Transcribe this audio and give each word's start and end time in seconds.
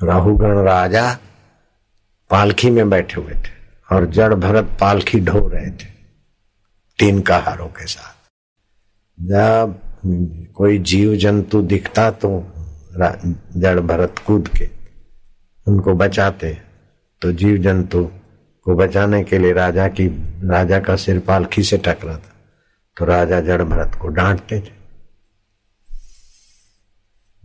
राहुगण 0.00 0.58
राजा 0.64 1.18
पालखी 2.30 2.70
में 2.70 2.88
बैठे 2.90 3.20
हुए 3.20 3.34
थे 3.34 3.56
और 3.90 4.06
जड़ 4.06 4.34
भरत 4.34 4.76
पालखी 4.80 5.20
ढो 5.20 5.46
रहे 5.48 5.70
थे 5.70 5.90
तीन 6.98 7.20
कहारों 7.20 7.66
के 7.68 7.86
साथ। 7.86 8.14
जब 9.18 9.78
कोई 10.54 10.78
जीव 10.78 11.14
जंतु 11.16 11.62
दिखता 11.62 12.10
तो 12.10 12.30
जड़ 13.56 13.78
भरत 13.80 14.18
कूद 14.26 14.48
के 14.48 14.68
उनको 15.66 15.94
बचाते 15.94 16.56
तो 17.22 17.32
जीव 17.32 17.56
जंतु 17.56 18.04
को 18.66 18.74
बचाने 18.74 19.22
के 19.24 19.38
लिए 19.38 19.52
राजा 19.52 19.88
की, 19.88 20.06
राजा 20.44 20.80
का 20.80 20.96
सिर 20.96 21.18
पालखी 21.18 21.62
से 21.62 21.78
टकरा 21.78 22.12
था। 22.12 22.32
तो 22.96 23.04
राजा 23.04 23.40
जड़ 23.40 23.62
भरत 23.62 23.94
को 23.94 24.08
डांटते 24.08 24.60
थे। 24.60 24.77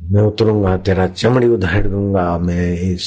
मैं 0.03 0.21
उतरूँगा, 0.21 0.77
तेरा 0.77 1.07
चमड़ी 1.07 1.47
उधेड़ 1.47 1.87
दूँगा, 1.87 2.37
मैं 2.37 2.73
इस 2.73 3.03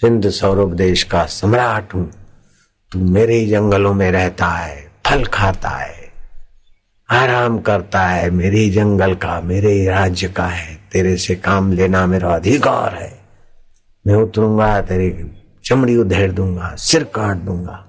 सिंध 0.00 0.28
सौरभ 0.30 0.72
देश 0.72 1.02
का 1.02 1.24
सम्राट 1.24 1.94
हूँ। 1.94 2.10
तू 2.92 2.98
मेरे 2.98 3.34
ही 3.34 3.50
जंगलों 3.50 3.94
में 3.94 4.10
रहता 4.10 4.46
है, 4.46 4.92
फल 5.06 5.24
खाता 5.24 5.68
है, 5.68 6.12
आराम 7.10 7.58
करता 7.58 8.06
है, 8.06 8.30
मेरे 8.30 8.58
ही 8.58 8.70
जंगल 8.70 9.14
का, 9.14 9.40
मेरे 9.40 9.72
ही 9.72 9.86
राज्य 9.86 10.28
का 10.28 10.46
है, 10.46 10.74
तेरे 10.92 11.16
से 11.16 11.34
काम 11.34 11.72
लेना 11.72 12.06
मेरा 12.06 12.34
अधिकार 12.34 12.94
है। 12.94 13.20
मैं 14.06 14.14
उतरूँगा, 14.14 14.80
तेरी 14.80 15.30
चमड़ी 15.64 15.96
उधेड़ 15.96 16.32
दूँगा, 16.32 16.74
सिर 16.78 17.04
काट 17.04 17.36
दूँगा। 17.36 17.82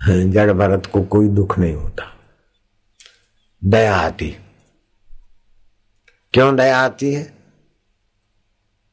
जड़ 0.00 0.52
भरत 0.52 0.86
को 0.86 1.02
कोई 1.02 1.28
दुख 1.28 1.58
नहीं 1.58 1.74
होता। 1.74 2.12
दया 3.64 3.96
आती। 3.96 4.36
क्यों 6.34 6.56
दया 6.56 6.78
आती 6.78 7.14
है? 7.14 7.35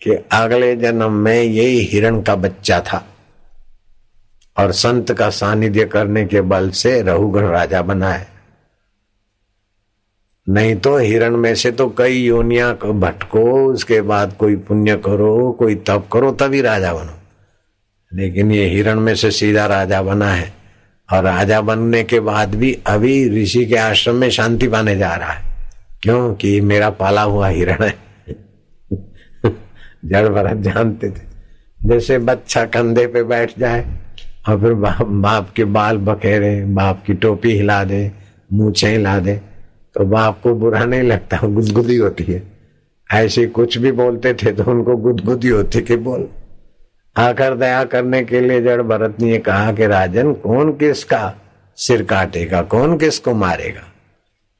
कि 0.03 0.11
अगले 0.31 0.75
जन्म 0.75 1.11
में 1.11 1.43
यही 1.43 1.79
हिरण 1.79 2.21
का 2.21 2.35
बच्चा 2.35 2.79
था 2.79 3.07
और 4.57 4.71
संत 4.71 5.13
का 5.13 5.29
सानिध्य 5.29 5.85
करने 5.85 6.25
के 6.25 6.41
बल 6.41 6.69
से 6.69 7.01
रहुगण 7.01 7.45
राजा 7.45 7.81
बना 7.81 8.09
है। 8.09 8.27
नहीं 10.49 10.75
तो 10.75 10.97
हिरण 10.97 11.37
में 11.37 11.55
से 11.55 11.71
तो 11.71 11.89
कई 11.89 12.17
योनिया 12.17 12.73
को 12.73 12.93
भटको, 12.93 13.73
उसके 13.73 14.01
बाद 14.01 14.33
कोई 14.39 14.55
पुण्य 14.55 14.95
करो, 14.95 15.55
कोई 15.59 15.75
तप 15.75 16.07
करो, 16.13 16.31
तभी 16.31 16.61
राजा 16.61 16.93
बनो। 16.93 17.19
लेकिन 18.13 18.51
ये 18.51 18.65
हिरण 18.65 18.99
में 18.99 19.15
से 19.15 19.31
सीधा 19.31 19.65
राजा 19.65 20.01
बना 20.01 20.33
है 20.33 20.53
और 21.13 21.23
राजा 21.23 21.61
बनने 21.61 22.03
के 22.03 22.19
बाद 22.19 22.55
भी 22.55 22.79
अभी 22.87 23.43
ऋषि 23.43 23.65
के 23.65 23.75
आश्रम 23.75 24.15
में 24.15 24.29
शांति 24.29 24.67
पाने 24.67 24.95
जा 24.95 25.15
रहा 25.15 25.31
है। 25.31 25.55
क्योंकि 26.01 26.61
मेरा 26.61 26.89
पाला 26.89 27.21
हुआ 27.21 27.47
हिरण 27.47 27.83
है। 27.83 28.02
जड़ 30.03 30.27
भरत 30.29 30.57
जानते 30.63 31.09
थे। 31.09 31.31
जैसे 31.79 32.17
बच्चा 32.19 32.63
कंधे 32.65 33.05
पे 33.07 33.23
बैठ 33.23 33.51
जाए 33.59 33.85
और 34.49 34.59
फिर 34.61 34.73
बाप 34.75 35.01
बाप 35.01 35.49
के 35.55 35.63
बाल 35.65 35.97
बखेरे, 35.99 36.63
बाप 36.65 37.03
की 37.05 37.13
टोपी 37.15 37.51
हिला 37.51 37.83
दे, 37.83 38.11
मूछे 38.53 38.87
हिला 38.87 39.17
दे 39.19 39.35
तो 39.95 40.05
बाप 40.05 40.39
को 40.43 40.53
बुरा 40.55 40.83
नहीं 40.85 41.01
लगता, 41.01 41.37
गुदगुदी 41.37 41.95
होती 41.97 42.23
है। 42.23 42.41
ऐसे 43.09 43.45
कुछ 43.47 43.77
भी 43.77 43.91
बोलते 43.91 44.33
थे 44.33 44.51
तो 44.51 44.63
उनको 44.63 44.95
गुदगुदी 44.97 45.47
होती 45.47 45.81
कि 45.81 45.95
बोल। 45.97 46.27
आकर 47.15 47.55
दया 47.55 47.83
करने 47.83 48.23
के 48.23 48.39
लिए 48.41 48.61
जड़ 48.61 48.81
भरत 48.81 49.19
ने 49.19 49.37
कहा 49.37 49.71
कि 49.73 49.87
राजन, 49.87 50.33
कौन 50.33 50.71
किसका 50.73 51.33
सिर 51.77 52.03
काटेगा, 52.03 52.61
कौन 52.63 52.97
किसको 52.97 53.33
मारेगा? 53.33 53.83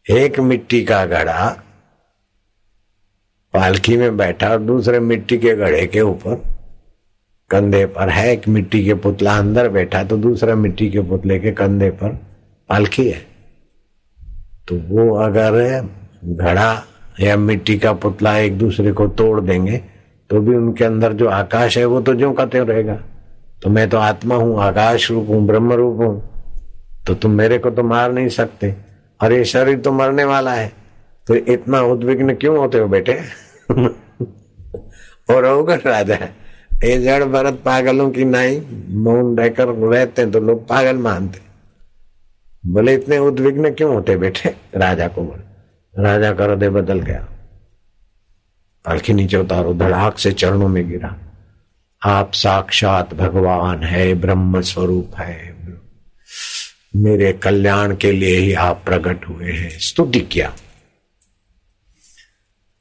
एक 0.06 0.40
मिट्टी 0.40 0.84
का 0.84 1.06
घड़ा 1.06 1.56
पालकी 3.54 3.98
में 3.98 4.16
बैठा 4.18 4.50
और 4.50 4.60
दूसरे 4.62 5.00
मिट्टी 5.02 5.38
के 5.38 5.56
घड़े 5.56 5.86
के 5.88 6.02
ऊपर, 6.02 6.36
कंधे 7.50 7.86
पर, 7.88 8.10
है 8.10 8.32
एक 8.32 8.48
मिट्टी 8.48 8.84
के 8.86 8.94
पुतला 8.96 9.38
अंदर 9.38 9.70
बैठा 9.70 10.04
तो 10.04 10.18
दूसरा 10.18 10.56
मिट्टी 10.56 10.90
के 10.90 11.02
पुतले 11.10 11.40
के 11.40 11.52
कंधे 11.54 11.90
पर 11.92 12.10
पालकी 12.70 13.08
है। 13.08 13.20
तो 14.68 14.76
वो 14.88 15.16
अगर 15.18 15.88
घड़ा 16.26 16.84
या 17.20 17.36
मिट्टी 17.38 17.78
का 17.80 17.94
पुतला 17.96 18.38
एक 18.38 18.58
दूसरे 18.58 18.92
को 18.92 19.08
तोड़ 19.10 19.40
देंगे 19.42 19.78
तो 20.30 20.40
भी 20.42 20.56
उनके 20.56 20.86
अंदर 20.86 21.14
जो 21.14 21.28
आकाश 21.30 21.78
है 21.78 21.86
वो 21.86 22.02
तो 22.02 22.14
जो 22.16 22.32
कहते 22.34 22.60
रहेगा। 22.62 22.96
तो 23.64 23.70
मैं 23.70 23.90
तो 23.90 23.98
आत्मा 24.00 24.36
हूँ, 24.36 24.60
आकाश 24.62 25.10
रूप 25.12 25.28
हूँ, 25.30 25.46
ब्रह्म 25.48 25.74
रूप 25.74 26.00
हूँ 26.00 27.04
तो 27.08 27.14
तुम 27.16 27.32
मेरे 27.34 27.58
को 27.58 27.70
तो 27.72 27.84
मार 27.84 28.12
नहीं 28.14 28.30
सकते। 28.32 28.74
और 29.20 29.34
ये 29.34 29.44
शरीर 29.46 29.80
तो 29.80 29.92
मरने 29.92 30.24
वाला 30.26 30.54
है 30.54 30.72
तो 31.28 31.36
इतना 31.36 31.82
उद्विग्न 31.84 32.34
क्यों 32.36 32.58
होते 32.58 32.78
हो 32.78 32.88
बेटे? 32.88 33.20
और 35.30 35.46
राजा 35.88 36.16
ये 36.84 36.98
जड़ 37.02 37.24
भरत 37.24 37.62
पागलों 37.66 38.10
की 38.12 38.26
नाई, 38.26 38.60
मौन 38.90 39.38
रहकर 39.38 39.68
रहते 39.68 40.22
हैं 40.22 40.32
तो 40.32 40.40
लोग 40.40 40.68
पागल 40.68 40.98
मानते 40.98 41.40
बोले, 42.66 42.94
इतने 42.94 43.18
उद्विग्न 43.18 43.74
क्यों 43.74 43.94
होते 43.94 44.16
बेटे? 44.18 44.56
राजा 44.76 45.08
को 45.08 45.22
बोले, 45.22 46.04
राजा 46.04 46.32
का 46.34 46.44
हृदय 46.44 46.70
बदल 46.70 47.00
गया। 47.00 47.28
पालखी 48.86 49.14
नीचे 49.14 49.38
उतारो, 49.38 49.74
धड़ाक 49.74 50.18
से 50.18 50.32
चरणों 50.32 50.68
में 50.68 50.90
गिरा। 50.90 51.16
आप 52.02 52.34
साक्षात 52.34 53.14
भगवान 53.14 53.84
है, 53.84 54.14
ब्रह्म 54.14 54.62
स्वरूप 54.62 55.16
है। 55.18 55.56
मेरे 56.96 57.34
कल्याण 57.34 57.96
के 57.96 58.12
लिए 58.12 58.38
ही 58.38 58.54
आप 58.54 58.82
प्रकट 58.86 59.28
हुए 59.30 59.52
हैं। 59.52 59.80
स्तुति 59.80 60.20
किया। 60.20 60.54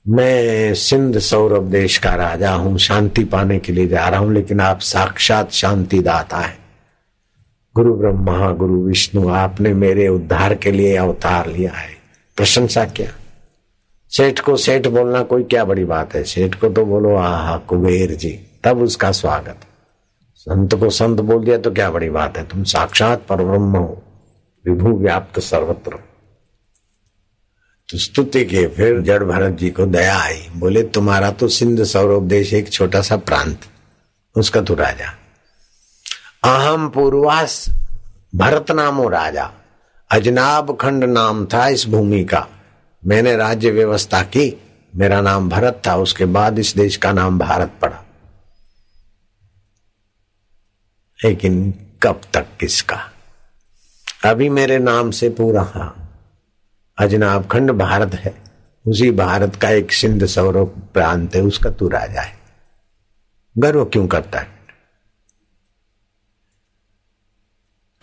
मैं 0.09 0.75
सिंध 0.75 1.19
सौरभ 1.19 1.63
देश 1.63 1.99
का 1.99 2.15
राजा 2.15 2.53
हूँ, 2.53 2.79
शांति 2.79 3.25
पाने 3.25 3.59
के 3.59 3.73
लिए 3.73 3.89
जा 3.89 4.09
रहा 4.09 4.21
हूँ, 4.21 4.33
लेकिन 4.33 4.61
आप 4.61 4.79
साक्षात 4.81 5.51
शांति 5.51 5.99
दाता 5.99 6.37
है। 6.37 6.59
गुरु 7.75 7.95
ब्रह्मा, 7.95 8.53
गुरु 8.53 8.83
विष्णु, 8.83 9.29
आपने 9.29 9.75
मेरे 9.75 10.09
उद्धार 10.09 10.55
के 10.55 10.73
लिए 10.73 10.97
अवतार 10.97 11.47
लिया 11.47 11.73
है। 11.73 11.91
प्रशंसा 12.37 12.85
क्या? 12.85 13.09
सेठ 14.09 14.41
को 14.41 14.57
सेठ 14.57 14.87
बोलना 14.87 15.23
कोई 15.23 15.43
क्या 15.43 15.65
बड़ी 15.65 15.85
बात 15.85 16.15
है? 16.15 16.25
सेठ 16.25 16.55
को 16.55 16.69
तो 16.69 16.85
बोलो, 16.85 17.17
आहा, 17.17 17.57
कुबेर 17.57 18.15
जी, 18.15 18.39
तब 18.65 18.83
उसका 18.83 19.13
स्वागत। 19.13 19.57
संत 20.37 20.75
को 20.75 20.91
संत 20.91 21.21
बोल 21.21 21.45
दिया 21.45 21.59
तो 21.59 21.71
क्या 21.71 21.91
बड़ी 21.91 22.11
बात 22.11 22.39
है? 22.39 22.45
तुम 22.45 22.65
साक्षात 22.65 23.27
पर 23.29 23.37
ब्रह्म 23.37 23.77
हो। 23.77 24.03
विभू 24.67 24.99
व्याप्त 24.99 25.41
सर्वत्र 25.41 25.91
तो 25.91 26.01
स्तुति 27.97 28.45
के 28.45 28.69
फिर 28.69 29.01
जड़ 29.01 29.25
भरत 29.25 29.53
जी 29.53 29.71
को 29.71 29.87
दया 29.87 30.19
आई। 30.19 30.49
बोले, 30.57 30.83
तुम्हारा 30.83 31.31
तो 31.31 31.49
सिंध 31.49 31.85
सौरभ 31.85 32.23
देश 32.23 32.55
एक 32.55 32.71
छोटा 32.71 33.03
सा 33.03 33.17
प्रांत। 33.17 33.61
उसका 34.37 34.61
तो 34.61 34.75
राजा। 34.75 35.19
अहम 36.45 36.89
पूर्वास 36.89 37.67
भरत 38.35 38.71
नामो 38.71 39.09
राजा। 39.09 39.53
अजनाब 40.11 40.79
खंड 40.81 41.05
नाम 41.05 41.47
था 41.47 41.69
इस 41.69 41.89
भूमि 41.89 42.25
का। 42.25 42.49
मैंने 43.07 43.37
राज्य 43.37 43.71
व्यवस्था 43.71 44.23
की। 44.23 44.63
मेरा 44.97 45.21
नाम 45.21 45.49
भरत 45.49 45.83
था। 45.87 45.97
उसके 45.97 46.25
बाद 46.25 46.59
इस 46.59 46.75
देश 46.77 46.97
का 46.97 47.13
नाम 47.13 47.39
भारत 47.39 47.73
पड़ा। 47.83 48.05
लेकिन 51.25 51.75
कब 52.03 52.21
तक 52.35 52.47
किसका? 52.61 53.13
अभी 54.25 54.49
मेरे 54.49 54.79
नाम 54.79 55.11
से 55.11 55.29
पूरा 55.29 55.63
हाँ। 55.63 56.02
अजनाब 57.03 57.47
खंड 57.47 57.71
भारत 57.71 58.15
है। 58.15 58.43
उसी 58.87 59.11
भारत 59.11 59.57
का 59.57 59.71
एक 59.71 59.93
सिंध 59.93 60.27
सौरव 60.27 60.67
प्रांत 60.67 61.37
है, 61.37 61.43
उसका 61.43 61.71
तू 61.71 61.89
राजा 61.89 62.21
है। 62.21 62.39
गर्व 63.59 63.85
क्यों 63.85 64.07
करता 64.07 64.39
है? 64.39 64.49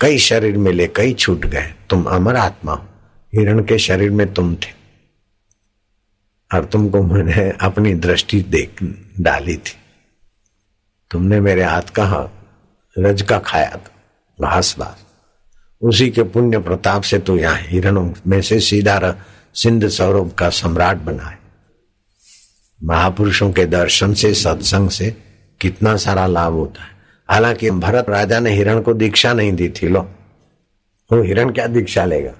कई 0.00 0.18
शरीर 0.18 0.58
मिले 0.58 0.86
कई 0.86 1.14
छूट 1.14 1.46
गए, 1.46 1.74
तुम 1.90 2.04
अमर 2.04 2.36
आत्मा 2.36 2.72
हो। 2.72 2.86
हिरण 3.34 3.64
के 3.64 3.78
शरीर 3.78 4.10
में 4.10 4.34
तुम 4.34 4.54
थे। 4.54 4.80
और 6.54 6.64
तुमको 6.64 7.02
मैंने 7.02 7.50
अपनी 7.60 7.94
दृष्टि 7.94 8.42
देख 8.42 8.78
डाली 9.20 9.56
थी। 9.56 9.76
तुमने 11.10 11.40
मेरे 11.40 11.64
हाथ 11.64 11.82
का 11.82 12.30
रज 12.98 13.22
का 13.22 13.38
खाया 13.38 13.70
था, 13.70 13.90
घास 14.40 14.76
बास। 14.78 15.09
उसी 15.80 16.10
के 16.10 16.22
पुण्य 16.22 16.58
प्रताप 16.58 17.02
से 17.02 17.18
तो 17.18 17.36
यहाँ 17.36 17.56
हिरणों 17.58 18.12
में 18.26 18.40
से 18.40 18.60
सीधा 18.60 19.14
सिंध 19.54 19.88
सौरभ 19.88 20.32
का 20.32 20.50
सम्राट 20.50 20.96
बना 20.96 21.22
है। 21.22 21.38
महापुरुषों 22.84 23.52
के 23.52 23.66
दर्शन 23.66 24.14
से, 24.14 24.34
सत्संग 24.34 24.90
से 24.90 25.16
कितना 25.60 25.96
सारा 25.96 26.26
लाभ 26.26 26.52
होता 26.52 26.82
है। 26.82 26.88
हालाँकि 27.28 27.70
भरत 27.70 28.08
राजा 28.08 28.40
ने 28.40 28.50
हिरण 28.50 28.80
को 28.80 28.94
दीक्षा 28.94 29.32
नहीं 29.32 29.52
दी 29.52 29.68
थी, 29.68 29.88
लो। 29.88 30.00
वो 31.12 31.22
हिरण 31.22 31.50
क्या 31.50 31.66
दीक्षा 31.66 32.04
लेगा? 32.04 32.32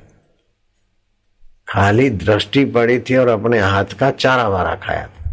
खाली 1.69 2.10
दृष्टि 2.10 2.64
पड़ी 2.64 2.98
थी 2.98 3.16
और 3.16 3.28
अपने 3.28 3.58
हाथ 3.58 3.84
का 3.84 4.10
चारा 4.10 4.48
वारा 4.48 4.75
खाया 4.75 5.06
था। 5.06 5.31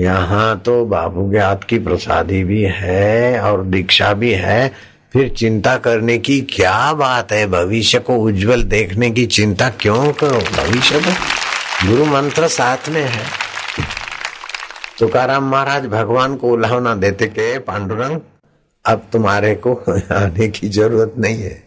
यहाँ 0.00 0.58
तो 0.60 0.84
बाबू 0.84 1.30
के 1.30 1.38
हाथ 1.38 1.56
की 1.56 1.78
प्रसादी 1.78 2.44
भी 2.44 2.62
है 2.62 3.40
और 3.40 3.64
दीक्षा 3.64 4.14
भी 4.14 4.32
है 4.32 4.72
फिर 5.12 5.28
चिंता 5.28 5.76
करने 5.76 6.18
की 6.18 6.40
क्या 6.40 6.92
बात 6.92 7.32
है? 7.32 7.46
भविष्य 7.46 7.98
को 7.98 8.16
उज्जवल 8.16 8.62
देखने 8.62 9.10
की 9.10 9.26
चिंता 9.26 9.70
क्यों 9.70 10.12
करो? 10.12 10.38
भविष्य 10.38 11.00
को? 11.00 11.10
गुरु 11.88 12.04
मंत्र 12.04 12.48
साथ 12.48 12.88
में 12.88 13.04
है। 13.04 13.24
तुकाराम 14.98 15.50
महाराज 15.50 15.86
भगवान 15.86 16.36
को 16.36 16.48
उल्हावना 16.48 16.94
देते 16.94 17.26
के, 17.26 17.58
पांडुरंग, 17.58 18.20
अब 18.86 19.06
तुम्हारे 19.12 19.54
को 19.54 19.74
आने 20.14 20.48
की 20.48 20.68
ज़रूरत 20.68 21.14
नहीं 21.18 21.42
है। 21.42 21.62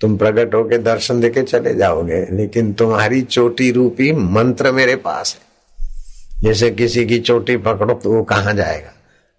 तुम 0.00 0.16
प्रकट 0.16 0.54
होके 0.54 0.78
दर्शन 0.78 1.20
देके 1.20 1.42
चले 1.42 1.74
जाओगे, 1.74 2.26
लेकिन 2.30 2.72
तुम्हारी 2.72 3.22
चोटी 3.22 3.70
रूपी 3.70 4.12
मंत्र 4.12 4.72
मेरे 4.72 4.96
पास 4.96 5.38
है। 5.38 6.42
जैसे 6.42 6.70
किसी 6.70 7.06
की 7.06 7.18
चोटी 7.18 7.56
पकड़ो 7.56 7.94
तो 7.94 8.12
वो 8.12 8.22
कहाँ 8.22 8.54
जाएगा? 8.54 8.93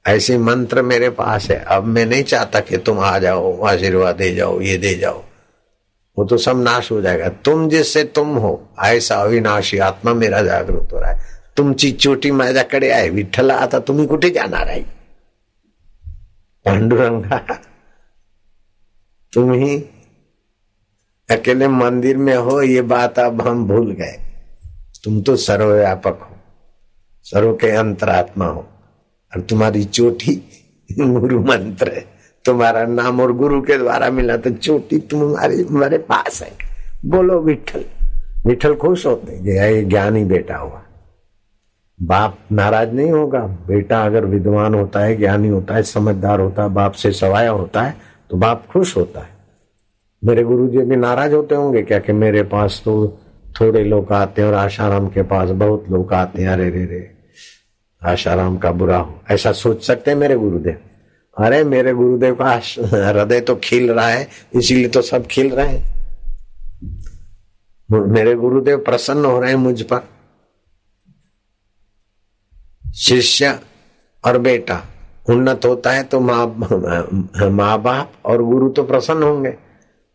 ऐसे 0.06 0.38
मंत्र 0.38 0.82
मेरे 0.82 1.10
पास 1.10 1.50
है, 1.52 1.58
अब 1.58 1.84
मैं 1.84 2.06
नहीं 2.06 2.24
चाहता 2.24 2.60
कि 2.60 2.78
तुम 2.78 3.00
आ 3.00 3.18
जाओ, 3.20 3.62
आशीर्वाद 3.62 4.16
दे 4.16 4.34
जाओ, 4.36 4.60
ये 4.62 4.78
दे 4.78 4.94
जाओ। 4.94 5.24
वो 6.18 6.26
तो 6.26 6.38
सब 6.38 6.62
नाश 6.64 6.92
हो 6.92 7.02
जाएगा। 7.02 7.30
तुम 7.46 7.70
जिससे 7.70 8.04
तुम 8.04 8.36
हो, 8.38 8.70
ऐसा 8.84 9.16
अविनाशी 9.16 9.78
आत्मा 9.78 10.14
मेरा 10.14 10.42
जागृत 10.42 10.94
हो 10.94 11.00
रहा 11.00 11.12
है। 11.12 11.34
तुम 11.58 11.66
तुमची 11.66 11.92
चोटी 11.92 12.32
माझ्याकडे 12.32 12.90
आहे 12.90 13.10
विठ्ठल 13.10 13.52
आता 13.52 13.80
तुम्ही 13.80 14.06
कुठे 14.08 14.30
जाणार 14.30 14.68
आहे 14.68 14.82
पांडुरंगा, 16.66 17.38
तुम 19.34 19.52
ही 19.54 19.78
अकेले 21.30 21.68
मंदिर 21.68 22.18
में 22.18 22.36
हो, 22.36 22.62
ये 22.62 22.82
बात 22.82 23.20
अब 23.20 23.42
हम 23.42 23.66
भूल 23.68 23.92
गए। 23.92 24.18
तुम 25.04 25.22
तो 25.22 25.36
सर्वव्यापक 25.36 26.20
हो, 26.22 26.36
सर्व 27.26 27.54
के 27.54 27.70
अंतरात्मा 27.70 28.46
हो। 28.46 28.68
और 29.36 29.42
तुम्हारी 29.42 29.84
चोटी 29.84 30.36
गुरु 31.00 31.40
मंत्र 31.40 31.92
है। 31.94 32.06
तुम्हारा 32.46 32.84
नाम 32.84 33.22
और 33.22 33.34
गुरु 33.34 33.62
के 33.62 33.78
द्वारा 33.78 34.10
मिला 34.10 34.38
तो 34.38 34.50
चोटी 34.50 35.00
तुम्हारी 35.00 35.64
तुम्हारे 35.64 35.98
पास 35.98 36.44
है। 36.44 36.52
बोलो 37.06 37.40
विठल। 37.40 37.84
विठल 38.46 38.76
खुश 38.76 39.06
होते 39.06 39.34
ये 39.34 39.84
ज्ञानी 39.84 40.24
बेटा 40.24 40.58
हुआ। 40.58 40.82
बाप 42.02 42.38
नाराज़ 42.52 42.90
नहीं 42.90 43.12
होगा। 43.12 43.40
बेटा 43.40 44.06
अगर 44.06 44.26
विद्वान 44.26 44.76
होता 44.76 45.00
है, 45.00 45.18
ज्ञानी 45.18 45.48
होता 45.48 45.76
है, 45.76 45.84
समझदार 45.84 46.40
होता 46.40 46.64
है, 46.64 46.70
बाप 46.70 46.92
से 46.92 47.12
सवाया 47.12 47.52
होता 47.52 47.82
है 47.82 47.96
तो 48.30 48.38
बाप 48.38 48.66
खुश 48.74 48.98
होता 48.98 49.20
है। 49.20 49.30
मेरे 50.26 50.44
गुरु 50.44 50.68
जी 50.68 50.78
भी 50.78 50.96
नाराज़ 50.96 51.34
होते 51.34 51.56
होंगे 51.56 51.82
क्या 51.82 52.00
कि 52.00 52.14
मेरे 52.14 52.44
पास 52.44 52.82
तो 52.86 53.18
थोड़े 53.62 53.84
लोग 53.84 54.12
आते 54.12 54.42
हैं 54.42 54.50
और 54.50 54.56
आशाराम 54.56 55.08
के 55.08 55.22
पास 55.24 55.50
बहुत 55.50 55.86
लोग 55.92 56.14
आते 56.14 56.42
हैं। 56.42 56.50
अरे 56.50 56.70
रे 56.70 56.86
रे। 56.86 57.15
आशाराम 58.06 58.58
का 58.58 58.72
बुरा 58.72 58.98
हो। 58.98 59.20
ऐसा 59.32 59.52
सोच 59.54 59.84
सकते 59.84 60.12
हैं 60.12 60.18
मेरे 60.18 60.36
गुरुदेव? 60.38 60.78
अरे 61.38 61.64
मेरे 61.66 61.94
गुरुदेव 61.94 62.36
का 62.36 62.52
हृदय 63.12 63.40
तो 63.42 63.56
खिल 63.56 63.92
रहा 63.92 64.08
है, 64.08 64.28
इसीलिए 64.56 64.88
तो 64.88 65.02
सब 65.02 65.26
खिल 65.28 65.52
रहे 65.52 65.68
हैं। 65.68 65.94
मेरे 67.90 68.34
गुरुदेव 68.36 68.78
प्रसन्न 68.80 69.26
हो 69.26 69.40
रहे 69.40 69.50
हैं 69.50 69.58
मुझ 69.58 69.82
पर। 69.84 70.08
शिष्य 72.98 73.60
और 74.24 74.38
बेटा, 74.40 74.82
उन्नत 75.30 75.66
होता 75.66 75.92
है 75.92 76.04
तो 76.04 76.20
माँ 76.20 76.46
माँ 77.52 77.82
बाप 77.82 78.12
और 78.26 78.44
गुरु 78.44 78.70
तो 78.70 78.84
प्रसन्न 78.84 79.24
होंगे। 79.24 79.50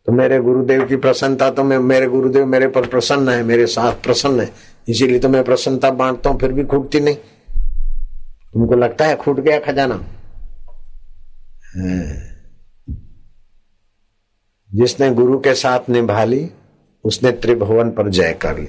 तो 0.06 0.12
मेरे 0.12 0.38
गुरुदेव 0.40 0.84
की 0.84 0.96
प्रसन्नता 0.96 1.50
तो 1.50 1.64
मैं, 1.64 1.78
मेरे 1.78 2.06
गुरुदेव 2.06 2.46
मेरे 2.46 2.68
पर 2.68 2.86
प्रसन्न 2.86 3.28
है, 3.28 3.42
मेरे 3.42 3.66
साथ 3.66 4.02
प्रसन्न 4.04 4.40
है। 4.40 4.50
इसीलिए 4.88 5.18
तो 5.18 5.28
मैं 5.28 5.42
प्रसन्नता 5.44 5.90
बांटता 5.90 6.30
हूँ, 6.30 6.38
फिर 6.38 6.52
भी 6.52 6.64
खूटती 6.64 7.00
नहीं। 7.00 7.16
तुमको 8.54 8.74
लगता 8.74 9.06
है 9.06 9.16
खूट 9.16 9.40
गया 9.40 9.60
खजाना? 9.60 10.04
जिसने 14.74 15.10
गुरु 15.10 15.38
के 15.38 15.54
साथ 15.54 15.80
निभा 15.90 16.24
ली 16.24 16.50
उसने 17.04 17.32
त्रिभुवन 17.32 17.90
पर 17.90 18.08
जय 18.08 18.32
कर 18.32 18.58
ली। 18.58 18.68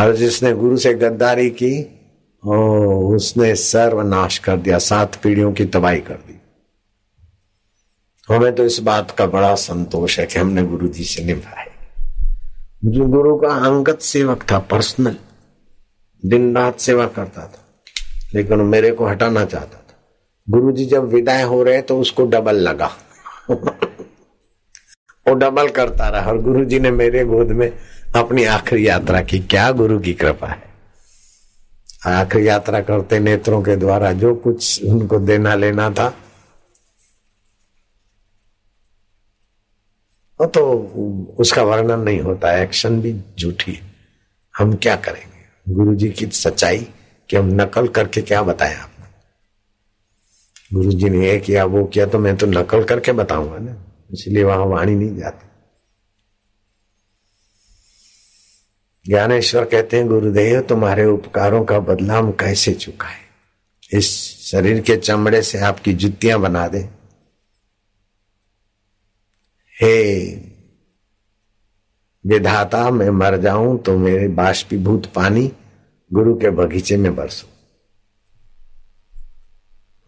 और 0.00 0.16
जिसने 0.16 0.52
गुरु 0.52 0.76
से 0.76 0.94
गद्दारी 0.94 1.50
की 1.50 1.92
ओ 2.44 2.54
उसने 3.16 3.54
सर्वनाश 3.54 4.38
कर 4.38 4.56
दिया, 4.56 4.78
सात 4.78 5.14
पीढ़ियों 5.14 5.52
की 5.52 5.64
तबाही 5.64 6.00
कर 6.00 6.14
दी। 6.14 6.40
हमें 8.34 8.54
तो 8.54 8.64
इस 8.64 8.80
बात 8.80 9.10
का 9.10 9.26
बड़ा 9.26 9.54
संतोष 9.54 10.18
है 10.18 10.26
कि 10.26 10.38
हमने 10.38 10.62
गुरु 10.62 10.88
जी 10.88 11.04
से 11.04 11.24
निभाए। 11.24 11.66
मुझे 12.84 13.00
गुरु 13.00 13.36
का 13.36 13.48
अंगत 13.48 13.98
सेवक 13.98 14.42
था, 14.52 14.58
पर्सनल, 14.58 15.16
दिन 16.26 16.56
रात 16.56 16.80
सेवा 16.80 17.06
करता 17.06 17.42
था। 17.42 17.65
लेकिन 18.34 18.60
मेरे 18.60 18.90
को 18.92 19.06
हटाना 19.06 19.44
चाहता 19.44 19.78
था। 19.78 19.94
गुरु 20.50 20.72
जी 20.72 20.86
जब 20.86 21.04
विदाई 21.04 21.42
हो 21.42 21.62
रहे 21.62 21.82
तो 21.82 22.00
उसको 22.00 22.24
डबल 22.26 22.56
लगा। 22.56 22.90
वो 25.26 25.34
डबल 25.34 25.68
करता 25.68 26.08
रहा 26.08 26.30
और 26.30 26.40
गुरु 26.42 26.64
जी 26.64 26.78
ने 26.80 26.90
मेरे 26.90 27.24
गोद 27.24 27.48
में 27.48 27.70
अपनी 28.16 28.44
आखिरी 28.44 28.88
यात्रा 28.88 29.22
की। 29.22 29.38
क्या 29.38 29.70
गुरु 29.70 29.98
की 29.98 30.12
कृपा 30.12 30.46
है। 30.46 30.62
आखिरी 32.06 32.48
यात्रा 32.48 32.80
करते 32.80 33.18
नेत्रों 33.18 33.62
के 33.62 33.76
द्वारा 33.76 34.12
जो 34.12 34.34
कुछ 34.34 34.84
उनको 34.84 35.18
देना 35.18 35.54
लेना 35.54 35.90
था। 35.90 36.08
तो 40.40 40.62
उसका 41.38 41.62
वर्णन 41.62 42.00
नहीं 42.00 42.20
होता, 42.20 42.52
एक्शन 42.58 43.00
भी 43.00 43.20
झूठी। 43.38 43.78
हम 44.54 44.74
क्या 44.74 44.96
करेंगे? 44.96 45.74
गुरु 45.74 45.94
जी 45.94 46.10
की 46.10 46.26
सच्चाई 46.26 46.86
कि 47.30 47.36
हम 47.36 47.46
नकल 47.46 47.88
करके 47.88 48.22
क्या 48.22 48.42
बताया 48.42 48.82
आपने? 48.82 49.06
गुरु 50.72 50.92
जी 50.92 51.08
ने 51.08 51.30
ये 51.30 51.38
किया, 51.38 51.64
वो 51.64 51.84
किया 51.84 52.06
तो 52.06 52.18
मैं 52.18 52.36
तो 52.36 52.46
नकल 52.46 52.84
करके 52.84 53.12
बताऊँगा 53.12 53.58
ना। 53.58 53.76
इसलिए 54.12 54.44
वहाँ 54.44 54.66
वाणी 54.66 54.94
नहीं 54.94 55.16
जाती। 55.16 55.46
ज्ञानेश्वर 59.06 59.64
कहते 59.64 59.96
हैं, 59.96 60.08
गुरुदेव, 60.08 60.60
तुम्हारे 60.60 61.04
उपकारों 61.04 61.64
का 61.64 61.78
बदला 61.78 62.18
हम 62.18 62.32
कैसे 62.32 62.74
चुकाए? 62.74 63.16
इस 63.92 64.08
शरीर 64.46 64.80
के 64.80 64.96
चमड़े 64.96 65.42
से 65.42 65.58
आपकी 65.58 65.92
जुतियाँ 65.92 66.40
बना 66.40 66.68
दे। 66.68 66.78
हे 69.82 70.26
विधाता, 72.26 72.90
मैं 72.90 73.10
मर 73.10 73.36
जाऊँ 73.36 73.82
तो 73.82 73.98
मेरे 73.98 74.28
बाष्पीभूत 74.28 75.06
पानी 75.06 75.52
गुरु 76.12 76.34
के 76.34 76.50
बगीचे 76.50 76.96
में 76.96 77.16
बरसो। 77.16 77.48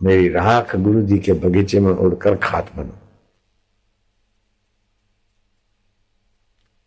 मेरी 0.02 0.28
राख 0.28 0.76
गुरु 0.76 1.02
जी 1.02 1.18
के 1.18 1.32
बगीचे 1.32 1.80
में 1.80 1.92
उड़कर 1.92 2.36
खात 2.36 2.76
बनो। 2.76 2.98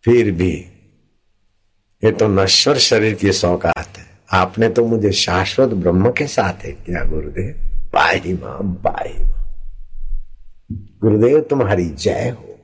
फिर 0.03 0.31
भी, 0.31 0.65
ये 2.03 2.11
तो 2.11 2.27
नश्वर 2.27 2.77
शरीर 2.77 3.15
की 3.15 3.31
सौगात 3.31 3.97
है। 3.97 4.05
आपने 4.33 4.69
तो 4.69 4.85
मुझे 4.85 5.11
शाश्वत 5.11 5.69
ब्रह्म 5.69 6.11
के 6.11 6.27
साथ 6.27 6.53
है 6.53 6.71
क्या, 6.71 7.05
गुरुदेव। 7.05 7.55
पाही 7.93 8.33
माम 8.33 8.73
पाही 8.73 9.13
गुरुदेव, 10.71 11.41
तुम्हारी 11.41 11.89
जय 11.89 12.29
हो। 12.29 12.59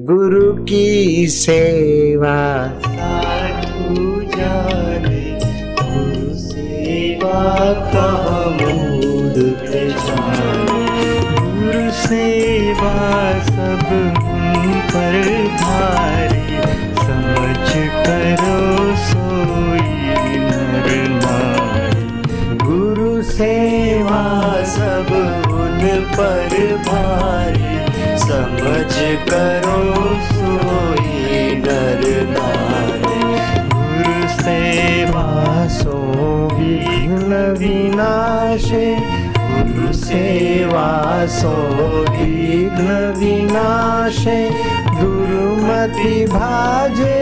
गुरु 0.00 0.64
की 0.64 1.28
सेवा 1.28 2.66
गुरु 2.66 4.26
सेवा 7.38 7.72
का 7.94 8.06
मूड 8.50 9.36
गुरु 11.58 11.90
सेवा 11.98 12.94
सब 13.48 13.84
पर 14.90 15.16
भारी 15.60 16.42
समझ 17.02 17.70
करो 18.06 18.56
सोई 19.04 20.38
नर 20.46 20.88
नारी 21.14 22.56
गुरु 22.64 23.22
सेवा 23.30 24.22
सब 24.74 25.14
पर 26.16 26.56
भारी, 26.88 27.76
समझ 28.18 28.94
करो 29.30 29.82
सोई 30.32 31.54
नर 31.66 32.02
नारी। 32.30 33.07
सेवा 34.48 35.22
सो 35.68 35.96
विघ्न 36.52 37.32
विनाशे 37.58 38.86
गुरु 39.48 39.92
सेवा 39.92 40.84
सो 41.34 41.50
विघ्न 42.10 42.88
विनाशे 43.18 44.38
दुर्मति 45.00 46.14
भाजे 46.32 47.18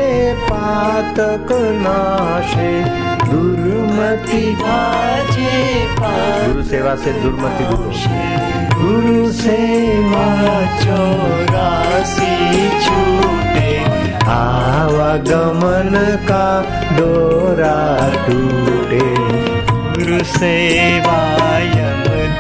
पातक 0.50 1.49
नाशे। 1.83 2.71
दुर्मति 3.26 4.45
भाजे 4.62 5.50
गुरु 5.99 6.62
सेवा 6.71 6.95
से 7.04 7.12
दुर्मति 7.23 7.64
दूर 7.64 7.90
गुरु 8.78 9.33
सेवा 9.42 10.26
चौरासी। 10.85 12.15
डोरा 16.97 17.99
टूटे। 18.26 19.15
गुरु 19.97 20.25
सेवा 20.25 21.37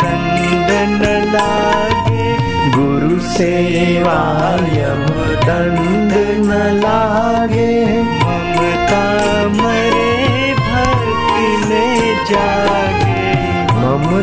दंड 0.02 0.70
न 0.90 1.32
लागे। 1.34 2.36
गुरु 2.76 3.20
सेवा 3.20 4.54
यम 4.54 5.06
दंड 5.46 6.12
न 6.46 6.80
लागे 6.80 8.02
ममता 8.02 9.04
मरे 9.48 10.54
भक्ति 10.54 11.68
में 11.68 12.24
जागे। 12.24 13.06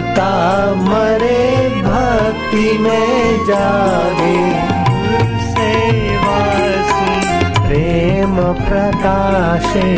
पिता 0.04 0.76
मरे 0.76 1.70
भक्ति 1.70 2.78
में 2.78 3.46
जागे। 3.46 4.73
प्रकाशे 8.60 9.90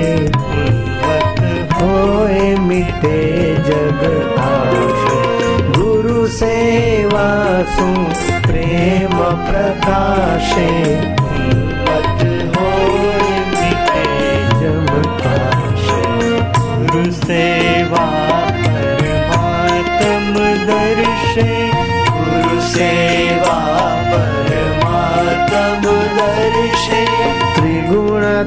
होए 1.76 2.44
मिटे 2.68 3.20
जग 3.68 4.02
आश। 4.40 5.04
गुरु 5.78 6.28
सेवा 6.38 7.28
सु 7.76 7.88
प्रेम 8.48 9.18
प्रकाशे 9.48 10.70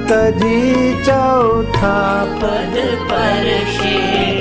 तजी 0.08 1.04
चौथा 1.04 1.98
पद। 2.40 2.74
परशे 3.10 3.96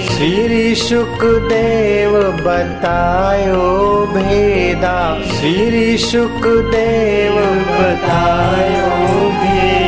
श्री 0.08 0.76
सुखदेव 0.76 2.14
बतायो 2.46 3.66
भेदा। 4.14 4.98
श्री 5.40 5.98
सुखदेव 5.98 7.36
बतायो 7.78 8.90
भेदा 9.42 9.87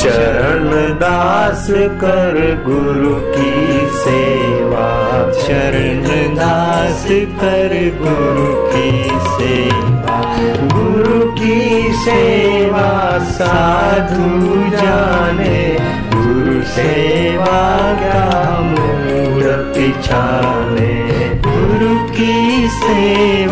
चरण 0.00 0.94
दास 0.94 1.66
कर 1.70 2.64
गुरु 2.66 3.14
की 3.14 3.80
सेवा। 3.98 4.88
चरण 5.32 6.34
दास 6.34 7.06
कर 7.10 7.98
गुरु 8.00 8.68
की 8.68 9.02
सेवा। 9.08 10.34
गुरु 10.78 11.32
की 11.32 11.92
सेवा 11.92 13.18
साधु 13.18 14.60
जाने। 14.76 15.78
गुरु 16.14 16.62
सेवा 16.62 17.92
का 17.92 18.60
मूड 18.60 19.44
पिछाने। 19.74 21.10
गुरु 21.46 22.08
की 22.08 22.68
सेवा 22.68 23.49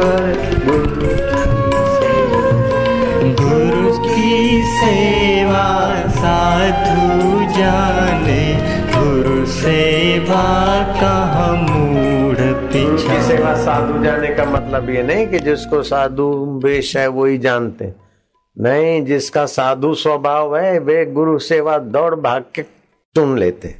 कर 0.00 0.34
गुरु 0.66 1.06
गुरु 3.34 3.98
की 3.98 4.62
सेवा 4.62 5.64
साधु 6.08 7.44
जाने 7.58 8.42
गुरु 8.94 9.46
सेवा 9.46 10.44
का 10.92 11.18
गुरु 12.72 13.22
सेवा 13.22 13.54
साधु 13.54 14.04
जाने 14.04 14.28
का 14.34 14.44
मतलब 14.44 14.90
ये 14.90 15.02
नहीं 15.02 15.26
कि 15.26 15.38
जिसको 15.38 15.82
साधु 15.82 16.28
वेश 16.64 16.96
है 16.96 17.06
वो 17.08 17.24
ही 17.24 17.38
जानते 17.38 17.92
नहीं, 18.56 19.04
जिसका 19.04 19.46
साधु 19.46 19.94
स्वभाव 19.94 20.56
है, 20.56 20.78
वे 20.78 21.04
गुरु 21.06 21.38
सेवा 21.38 21.78
दौड़ 21.78 22.14
भाग 22.14 22.44
के 22.54 22.62
चुन 23.16 23.38
लेते 23.38 23.74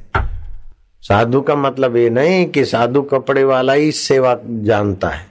साधु 1.01 1.41
का 1.41 1.55
मतलब 1.55 1.95
ये 1.95 2.09
नहीं 2.09 2.45
कि 2.45 2.65
साधु 2.65 3.01
कपड़े 3.01 3.43
वाला 3.43 3.73
ही 3.73 3.91
सेवा 3.91 4.37
जानता 4.45 5.09
है। 5.09 5.28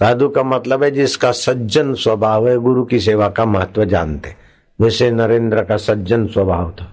साधु 0.00 0.28
का 0.28 0.42
मतलब 0.42 0.82
है 0.82 0.90
जिसका 0.90 1.30
सज्जन 1.32 1.92
स्वभाव 1.94 2.48
है, 2.48 2.56
गुरु 2.58 2.84
की 2.84 3.00
सेवा 3.00 3.28
का 3.28 3.44
महत्व 3.44 3.84
जानते। 3.84 4.34
जैसे 4.78 5.10
नरेंद्र 5.10 5.64
का 5.64 5.76
सज्जन 5.78 6.26
स्वभाव 6.26 6.70
था 6.72 6.84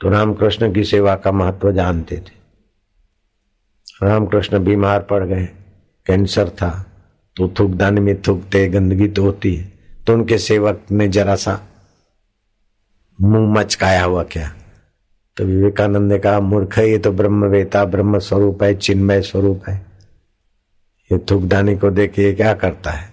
तो 0.00 0.08
रामकृष्ण 0.10 0.72
की 0.72 0.84
सेवा 0.84 1.14
का 1.16 1.32
महत्व 1.32 1.70
जानते 1.72 2.16
थे। 2.16 2.34
रामकृष्ण 4.02 4.58
बीमार 4.64 5.00
पड़ 5.02 5.22
गए, 5.24 5.48
कैंसर 6.06 6.48
था 6.52 6.70
तो 7.36 7.48
थूकदानी 7.58 8.00
में 8.00 8.20
थूकते, 8.22 8.66
गंदगी 8.68 9.08
तो 9.08 9.22
होती 9.22 9.54
है 9.54 9.72
तो 10.06 10.12
उनके 10.12 10.38
सेवक 10.38 10.82
ने 10.90 11.08
जरा 11.08 11.34
सा 11.36 11.58
मुँह 13.18 13.52
मचकाया 13.52 14.04
हुआ 14.04 14.22
क्या। 14.22 14.50
तो 15.36 15.44
विवेकानंद 15.44 16.12
ने 16.12 16.18
कहा, 16.18 16.40
मूर्ख 16.40 16.78
ये 16.78 16.98
तो 16.98 17.12
ब्रह्मवेता 17.12 17.84
ब्रह्म 17.86 18.18
स्वरूप 18.20 18.62
है, 18.62 18.74
चिन्मय 18.76 19.22
स्वरूप 19.22 19.68
है। 19.68 19.80
ये 21.12 21.18
थुकदानी 21.30 21.76
को 21.76 21.90
देख 21.90 22.18
ये 22.18 22.32
क्या 22.32 22.54
करता 22.54 22.90
है? 22.90 23.12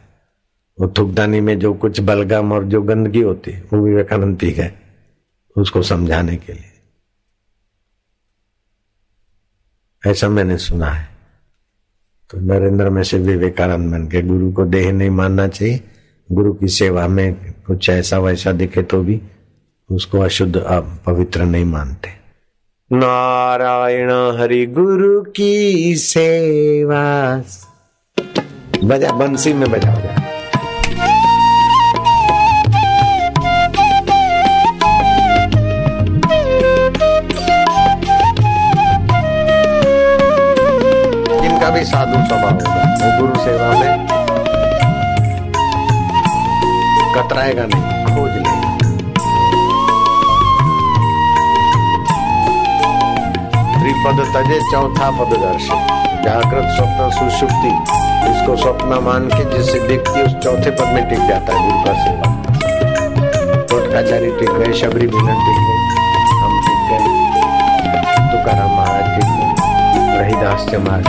वो 0.80 0.94
थुकदानी 0.98 1.42
में 1.42 1.60
जो 1.60 1.74
कुछ 1.74 2.00
बलगम 2.00 2.54
और 2.54 2.64
जो 2.64 2.82
गंदगी 2.82 3.22
होती 3.22 3.52
है, 3.52 3.64
वो 3.74 3.80
विवेकानंद 3.80 4.38
पी 4.38 4.52
गए 4.52 4.72
उसको 5.58 5.82
समझाने 5.82 6.36
के 6.36 6.54
लिए। 6.54 6.70
ऐसा 10.12 10.30
मैंने 10.30 10.58
सुना 10.58 10.90
है। 10.90 11.10
तो 12.30 12.40
नरेंद्र 12.40 12.90
में 12.90 13.04
से 13.04 13.18
विवेकानंद 13.18 13.92
बन 13.92 14.08
के 14.08 14.22
गुरु 14.22 14.52
को 14.52 14.66
देह 14.66 14.92
नहीं 14.92 15.10
मानना 15.10 15.48
चाहिए। 15.48 15.82
गुरु 16.32 16.54
की 16.54 16.68
सेवा 16.68 17.08
में 17.08 17.54
कुछ 17.68 17.90
ऐसा 17.90 18.18
वैसा 18.20 18.52
दिखे 18.52 18.84
तो 18.84 19.04
भी 19.04 19.22
उसको 19.92 20.20
अशुद्ध 20.20 20.56
पवित्र 21.06 21.44
नहीं 21.44 21.66
मानते। 21.66 22.10
नारायण 22.92 24.12
हरि 24.12 24.66
गुरु 24.66 25.22
की 25.22 25.96
सेवा। 25.96 27.44
बजा 28.84 29.12
बंसी 29.12 29.52
में 29.54 29.70
बजा 29.72 29.92
बजा। 29.92 30.14
इनका 41.44 41.70
भी 41.70 41.84
साधु 41.84 42.18
स्वभाव 42.28 42.52
होगा, 42.52 42.84
वो 43.00 43.10
गुरु 43.20 43.44
सेवा 43.44 43.70
में 43.80 44.08
कतराएगा 47.16 47.66
नहीं, 47.66 48.06
खोज 48.06 48.34
लेगा। 48.38 48.72
त्रिपद 53.74 54.26
तजे 54.36 54.60
चौथा 54.72 55.12
पद 55.12 55.38
दर्शन। 55.38 56.03
जागृत 56.24 56.68
स्वप्न 56.76 57.10
सुषुप्ति 57.12 57.70
इसको 58.32 58.56
स्वप्न 58.56 59.00
मान 59.04 59.28
के 59.28 59.58
जिससे 59.58 59.80
व्यक्ति 59.80 60.22
उस 60.22 60.34
चौथे 60.34 60.72
पद 60.72 60.88
में 60.88 61.10
टिक 61.10 61.20
जाता 61.20 61.54
है 61.54 61.64
गुरु 61.64 61.84
का 61.86 61.94
सेवा। 61.94 62.30
कोटकाचारी 63.72 64.32
टिक 64.32 64.52
गए, 64.52 64.74
शबरी 64.74 65.08
मीनन 65.08 65.42
टिक 65.42 65.60
गए, 65.64 65.80
हम 66.42 66.54
टिक 66.68 66.82
गए। 66.90 67.06
तुकाराम 68.32 68.72
महाराज 68.72 69.08
टिक 69.16 69.30
गए, 69.30 70.20
रहीदास 70.20 70.66
चमार 70.72 71.02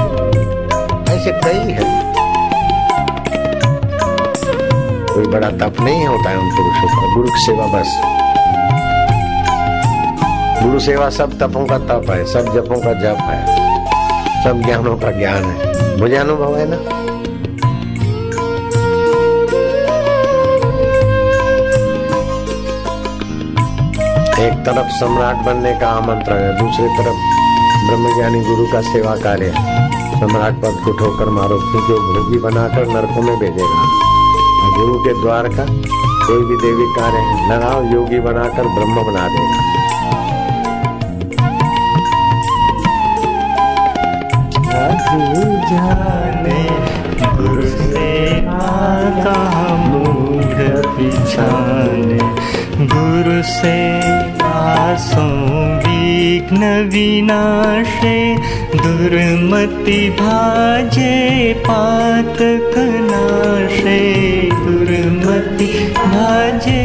ऐसे 1.10 1.32
कई 1.32 1.72
है। 1.72 2.04
कोई 5.06 5.26
बड़ा 5.26 5.50
तप 5.50 5.80
नहीं 5.80 6.06
होता 6.06 6.30
है 6.30 6.36
उन 6.36 6.50
पुरुषों 6.50 6.88
का। 6.88 7.14
गुरु 7.14 7.28
की 7.28 7.38
सेवा 7.38 7.66
बस। 7.66 8.00
गुरु 10.62 10.80
सेवा 10.80 11.10
सब 11.10 11.38
तपों 11.38 11.66
का 11.66 11.78
तप 11.78 12.10
है, 12.10 12.24
सब 12.24 12.54
जपों 12.54 12.80
का 12.80 12.92
जप 12.92 13.18
है। 13.20 13.63
सब 14.44 14.62
ज्ञानों 14.62 14.96
का 14.96 15.10
ज्ञान 15.10 15.44
है। 15.44 16.00
मुझे 16.00 16.16
अनुभव 16.16 16.56
है 16.56 16.66
ना? 16.68 16.76
एक 24.46 24.52
तरफ़ 24.52 24.86
सम्राट 24.86 25.36
बनने 25.36 25.72
का 25.80 25.88
आमंत्रण 25.88 26.36
है, 26.36 26.58
दूसरी 26.58 26.88
तरफ़ 26.88 27.20
ब्रह्मज्ञानी 27.86 28.40
गुरु 28.40 28.66
का 28.72 28.80
सेवा 28.80 29.16
कार्य 29.16 29.52
है। 29.56 29.90
सम्राट 30.20 30.52
पद 30.52 30.80
को 30.84 30.92
ठोकर 30.92 31.24
मारो 31.24 31.58
जो 31.58 31.98
भोगी 31.98 32.38
बनाकर 32.38 32.86
नरकों 32.86 33.22
में 33.22 33.38
भेजेगा। 33.38 33.82
गुरु 34.78 34.98
के 34.98 35.22
द्वार 35.22 35.48
का 35.48 35.64
कोई 36.26 36.44
भी 36.44 36.56
देवी 36.56 36.86
कार्य 36.98 37.46
लगाओ 37.52 37.82
योगी 37.82 38.20
बनाकर 38.20 38.62
ब्रह्म 38.62 39.12
बना 39.12 39.28
देगा। 39.28 39.63
गुरु 45.74 47.62
पिछाने। 50.98 52.18
गुरु 52.86 53.42
विघ्न 55.88 56.90
विनाशे 56.92 58.36
दुर्मति 58.76 60.10
भाजे 60.10 61.54
पात 61.54 62.38
कनाशे। 62.74 64.00
दुर्मति 64.50 65.94
भाजे 65.98 66.84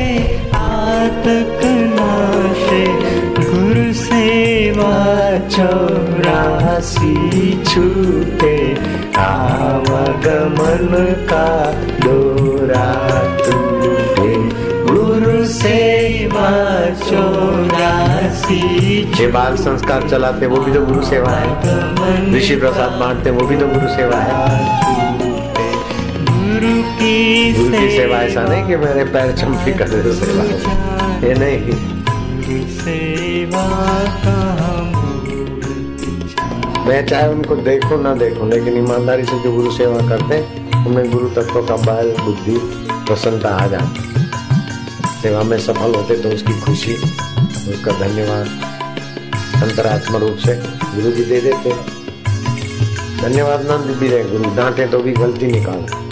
पात 0.55 1.24
कनाशे। 1.62 2.84
गुरु 3.39 3.93
सेवा 3.93 4.93
चौरासी 5.48 7.59
छूटे 7.79 8.55
आवागमन 9.17 10.95
का 11.29 11.45
डोरा 12.00 12.88
टूटे। 13.38 14.33
गुरु 14.88 15.45
सेवा 15.45 16.50
चौरासी। 17.05 18.59
ये 19.21 19.27
बाल 19.27 19.55
संस्कार 19.55 20.09
चलाते 20.09 20.48
वो 20.48 20.57
भी 20.57 20.74
तो 20.74 20.81
गुरु 20.86 21.01
सेवा 21.01 21.31
है। 21.31 22.36
ऋषि 22.36 22.55
प्रसाद 22.55 22.91
बांटते 22.91 23.29
वो 23.29 23.48
भी 23.48 23.57
तो 23.57 23.67
गुरु 23.67 23.88
सेवा 23.88 24.17
है। 24.17 24.36
गुरु 26.25 26.75
की 27.00 27.53
सेवा। 27.95 28.17
ऐसा 28.17 28.43
नहीं 28.43 28.67
कि 28.67 28.75
मेरे 28.75 29.03
पैर 29.03 29.31
चंपी 29.31 29.74
कर 29.74 29.88
सेवा। 29.88 30.43
ये 31.27 31.33
नहीं। 31.33 31.77
सेवा 32.79 33.67
का 34.24 34.59
मैं 36.89 37.05
चाहे 37.05 37.27
उनको 37.27 37.55
देखो 37.55 37.98
ना 37.98 38.13
देखो, 38.15 38.46
लेकिन 38.46 38.77
ईमानदारी 38.77 39.24
से 39.24 39.39
जो 39.39 39.51
गुरु 39.51 39.72
सेवा 39.72 39.98
करते 40.10 40.36
हैं, 40.36 40.86
उनमें 40.86 41.12
गुरु 41.12 41.27
तत्व 41.29 41.62
का 41.62 41.75
बल, 41.75 42.12
बुद्धि, 42.22 42.55
प्रसन्नता 43.08 43.50
आ 43.50 43.67
जाती 43.67 44.01
सेवा 45.22 45.43
में 45.43 45.58
सफल 45.58 45.96
होते 45.96 46.15
तो 46.15 46.29
उसकी 46.29 46.60
खुशी, 46.62 46.93
उसका 47.72 47.91
धन्यवाद, 48.00 48.48
अंतरात्मा 49.63 50.17
रूप 50.17 50.38
से 50.38 50.55
गुरु 50.96 51.12
जी 51.12 51.24
दे 51.24 51.41
देते। 51.41 51.72
धन्यवाद 53.22 53.65
ना 53.65 53.77
भी 53.77 54.08
रहे, 54.08 54.24
गुरु, 54.24 54.55
डांटे 54.55 54.88
तो 54.88 55.00
भी, 55.00 55.12
गलती 55.13 55.48
निकाल। 55.48 56.09